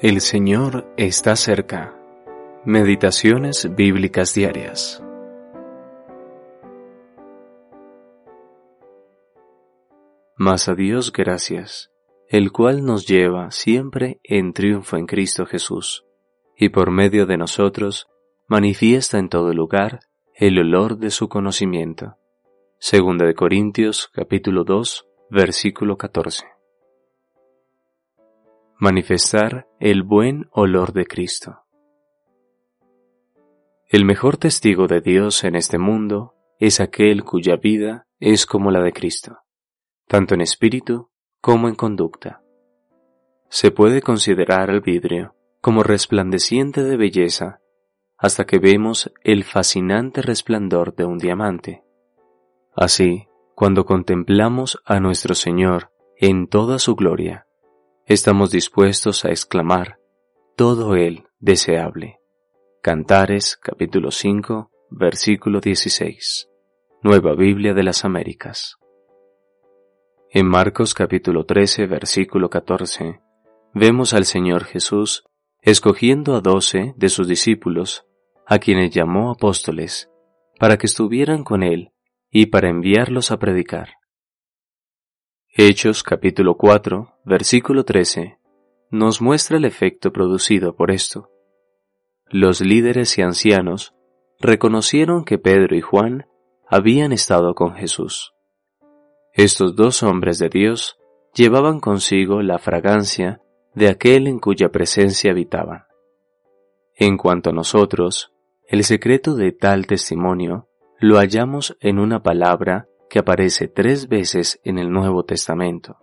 El 0.00 0.20
Señor 0.20 0.86
está 0.96 1.34
cerca. 1.34 1.92
Meditaciones 2.64 3.74
bíblicas 3.74 4.32
diarias. 4.32 5.02
Mas 10.36 10.68
a 10.68 10.76
Dios 10.76 11.10
gracias, 11.10 11.90
el 12.28 12.52
cual 12.52 12.84
nos 12.84 13.08
lleva 13.08 13.50
siempre 13.50 14.20
en 14.22 14.52
triunfo 14.52 14.96
en 14.96 15.06
Cristo 15.06 15.46
Jesús, 15.46 16.04
y 16.56 16.68
por 16.68 16.92
medio 16.92 17.26
de 17.26 17.36
nosotros 17.36 18.06
manifiesta 18.46 19.18
en 19.18 19.28
todo 19.28 19.52
lugar 19.52 19.98
el 20.32 20.60
olor 20.60 20.98
de 20.98 21.10
su 21.10 21.28
conocimiento. 21.28 22.18
Segunda 22.78 23.26
de 23.26 23.34
Corintios 23.34 24.08
capítulo 24.12 24.62
2 24.62 25.08
versículo 25.28 25.98
14. 25.98 26.57
Manifestar 28.80 29.66
el 29.80 30.04
buen 30.04 30.46
olor 30.52 30.92
de 30.92 31.04
Cristo. 31.04 31.64
El 33.88 34.04
mejor 34.04 34.36
testigo 34.36 34.86
de 34.86 35.00
Dios 35.00 35.42
en 35.42 35.56
este 35.56 35.78
mundo 35.78 36.36
es 36.60 36.78
aquel 36.78 37.24
cuya 37.24 37.56
vida 37.56 38.06
es 38.20 38.46
como 38.46 38.70
la 38.70 38.80
de 38.80 38.92
Cristo, 38.92 39.38
tanto 40.06 40.34
en 40.34 40.42
espíritu 40.42 41.10
como 41.40 41.66
en 41.66 41.74
conducta. 41.74 42.40
Se 43.48 43.72
puede 43.72 44.00
considerar 44.00 44.70
al 44.70 44.80
vidrio 44.80 45.34
como 45.60 45.82
resplandeciente 45.82 46.84
de 46.84 46.96
belleza 46.96 47.58
hasta 48.16 48.46
que 48.46 48.60
vemos 48.60 49.12
el 49.24 49.42
fascinante 49.42 50.22
resplandor 50.22 50.94
de 50.94 51.04
un 51.04 51.18
diamante. 51.18 51.82
Así, 52.76 53.26
cuando 53.56 53.84
contemplamos 53.84 54.80
a 54.84 55.00
nuestro 55.00 55.34
Señor 55.34 55.90
en 56.16 56.46
toda 56.46 56.78
su 56.78 56.94
gloria, 56.94 57.47
estamos 58.08 58.50
dispuestos 58.50 59.26
a 59.26 59.28
exclamar, 59.28 59.98
todo 60.56 60.96
Él 60.96 61.24
deseable. 61.40 62.20
Cantares 62.82 63.58
capítulo 63.62 64.10
5, 64.10 64.70
versículo 64.88 65.60
16. 65.60 66.48
Nueva 67.02 67.34
Biblia 67.34 67.74
de 67.74 67.82
las 67.82 68.06
Américas. 68.06 68.78
En 70.30 70.46
Marcos 70.48 70.94
capítulo 70.94 71.44
13, 71.44 71.86
versículo 71.86 72.48
14, 72.48 73.20
vemos 73.74 74.14
al 74.14 74.24
Señor 74.24 74.64
Jesús 74.64 75.24
escogiendo 75.60 76.34
a 76.34 76.40
doce 76.40 76.94
de 76.96 77.10
sus 77.10 77.28
discípulos, 77.28 78.06
a 78.46 78.58
quienes 78.58 78.90
llamó 78.90 79.32
apóstoles, 79.32 80.10
para 80.58 80.78
que 80.78 80.86
estuvieran 80.86 81.44
con 81.44 81.62
Él 81.62 81.90
y 82.30 82.46
para 82.46 82.70
enviarlos 82.70 83.30
a 83.30 83.38
predicar. 83.38 83.98
Hechos 85.60 86.04
capítulo 86.04 86.56
4, 86.56 87.16
versículo 87.24 87.84
13, 87.84 88.38
nos 88.92 89.20
muestra 89.20 89.56
el 89.56 89.64
efecto 89.64 90.12
producido 90.12 90.76
por 90.76 90.92
esto. 90.92 91.30
Los 92.28 92.60
líderes 92.60 93.18
y 93.18 93.22
ancianos 93.22 93.92
reconocieron 94.38 95.24
que 95.24 95.36
Pedro 95.36 95.74
y 95.74 95.80
Juan 95.80 96.28
habían 96.68 97.10
estado 97.10 97.56
con 97.56 97.74
Jesús. 97.74 98.34
Estos 99.32 99.74
dos 99.74 100.04
hombres 100.04 100.38
de 100.38 100.48
Dios 100.48 100.96
llevaban 101.34 101.80
consigo 101.80 102.40
la 102.40 102.60
fragancia 102.60 103.42
de 103.74 103.88
aquel 103.88 104.28
en 104.28 104.38
cuya 104.38 104.68
presencia 104.68 105.32
habitaban. 105.32 105.86
En 106.94 107.16
cuanto 107.16 107.50
a 107.50 107.52
nosotros, 107.52 108.32
el 108.68 108.84
secreto 108.84 109.34
de 109.34 109.50
tal 109.50 109.88
testimonio 109.88 110.68
lo 111.00 111.16
hallamos 111.16 111.76
en 111.80 111.98
una 111.98 112.22
palabra 112.22 112.86
que 113.08 113.18
aparece 113.18 113.68
tres 113.68 114.08
veces 114.08 114.60
en 114.64 114.78
el 114.78 114.90
Nuevo 114.90 115.24
Testamento. 115.24 115.98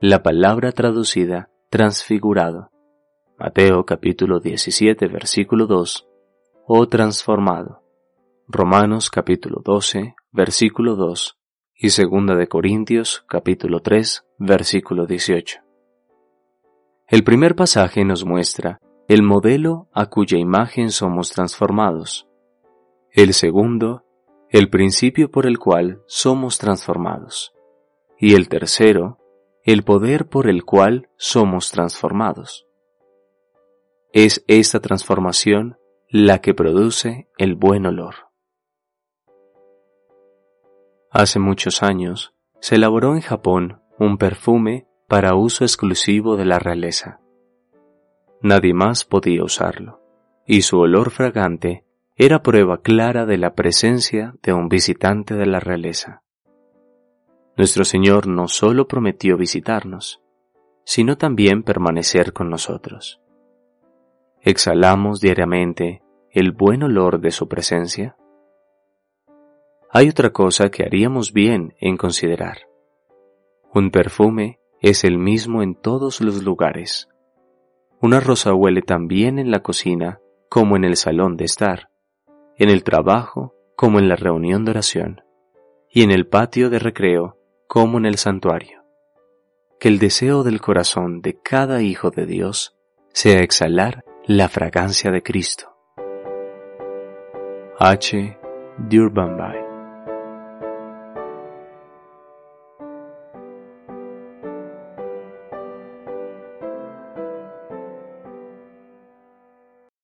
La 0.00 0.22
palabra 0.22 0.72
traducida 0.72 1.50
transfigurado. 1.70 2.70
Mateo 3.38 3.84
capítulo 3.84 4.40
17 4.40 5.08
versículo 5.08 5.66
2 5.66 6.06
o 6.66 6.88
transformado. 6.88 7.82
Romanos 8.48 9.10
capítulo 9.10 9.60
12 9.64 10.14
versículo 10.32 10.96
2 10.96 11.38
y 11.74 11.90
segunda 11.90 12.34
de 12.34 12.48
Corintios 12.48 13.24
capítulo 13.28 13.80
3 13.80 14.24
versículo 14.38 15.06
18. 15.06 15.60
El 17.08 17.22
primer 17.22 17.54
pasaje 17.54 18.04
nos 18.04 18.24
muestra 18.24 18.80
el 19.08 19.22
modelo 19.22 19.88
a 19.92 20.06
cuya 20.06 20.38
imagen 20.38 20.90
somos 20.90 21.30
transformados. 21.30 22.26
El 23.12 23.32
segundo 23.32 24.05
el 24.50 24.70
principio 24.70 25.30
por 25.30 25.46
el 25.46 25.58
cual 25.58 26.02
somos 26.06 26.58
transformados. 26.58 27.52
Y 28.18 28.34
el 28.34 28.48
tercero, 28.48 29.18
el 29.64 29.82
poder 29.82 30.28
por 30.28 30.48
el 30.48 30.64
cual 30.64 31.08
somos 31.16 31.70
transformados. 31.70 32.66
Es 34.12 34.44
esta 34.46 34.80
transformación 34.80 35.78
la 36.08 36.40
que 36.40 36.54
produce 36.54 37.28
el 37.36 37.56
buen 37.56 37.84
olor. 37.86 38.14
Hace 41.10 41.38
muchos 41.38 41.82
años 41.82 42.34
se 42.60 42.76
elaboró 42.76 43.14
en 43.14 43.20
Japón 43.20 43.82
un 43.98 44.18
perfume 44.18 44.86
para 45.08 45.34
uso 45.34 45.64
exclusivo 45.64 46.36
de 46.36 46.44
la 46.44 46.58
realeza. 46.58 47.20
Nadie 48.42 48.74
más 48.74 49.04
podía 49.04 49.42
usarlo, 49.42 50.00
y 50.46 50.62
su 50.62 50.78
olor 50.78 51.10
fragante 51.10 51.85
era 52.18 52.42
prueba 52.42 52.78
clara 52.78 53.26
de 53.26 53.36
la 53.36 53.54
presencia 53.54 54.34
de 54.42 54.54
un 54.54 54.70
visitante 54.70 55.34
de 55.34 55.44
la 55.44 55.60
realeza. 55.60 56.22
Nuestro 57.58 57.84
Señor 57.84 58.26
no 58.26 58.48
solo 58.48 58.88
prometió 58.88 59.36
visitarnos, 59.36 60.22
sino 60.84 61.18
también 61.18 61.62
permanecer 61.62 62.32
con 62.32 62.48
nosotros. 62.48 63.20
¿Exhalamos 64.40 65.20
diariamente 65.20 66.02
el 66.30 66.52
buen 66.52 66.84
olor 66.84 67.20
de 67.20 67.32
su 67.32 67.48
presencia? 67.48 68.16
Hay 69.90 70.08
otra 70.08 70.30
cosa 70.30 70.70
que 70.70 70.84
haríamos 70.84 71.34
bien 71.34 71.74
en 71.80 71.98
considerar. 71.98 72.60
Un 73.74 73.90
perfume 73.90 74.58
es 74.80 75.04
el 75.04 75.18
mismo 75.18 75.62
en 75.62 75.74
todos 75.74 76.22
los 76.22 76.42
lugares. 76.42 77.10
Una 78.00 78.20
rosa 78.20 78.54
huele 78.54 78.80
tan 78.80 79.06
bien 79.06 79.38
en 79.38 79.50
la 79.50 79.60
cocina 79.60 80.18
como 80.48 80.76
en 80.76 80.84
el 80.84 80.96
salón 80.96 81.36
de 81.36 81.44
estar 81.44 81.90
en 82.58 82.70
el 82.70 82.84
trabajo 82.84 83.54
como 83.76 83.98
en 83.98 84.08
la 84.08 84.16
reunión 84.16 84.64
de 84.64 84.70
oración, 84.70 85.22
y 85.90 86.02
en 86.02 86.10
el 86.10 86.26
patio 86.26 86.70
de 86.70 86.78
recreo 86.78 87.38
como 87.66 87.98
en 87.98 88.06
el 88.06 88.16
santuario. 88.16 88.82
Que 89.78 89.88
el 89.88 89.98
deseo 89.98 90.42
del 90.42 90.60
corazón 90.60 91.20
de 91.20 91.38
cada 91.40 91.82
hijo 91.82 92.10
de 92.10 92.26
Dios 92.26 92.76
sea 93.12 93.40
exhalar 93.40 94.04
la 94.26 94.48
fragancia 94.48 95.10
de 95.10 95.22
Cristo. 95.22 95.76
H. 97.78 98.38
Durbanbay 98.78 99.65